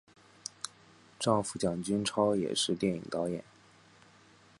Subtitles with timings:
[1.19, 3.43] 丈夫蒋君超也是电影导演。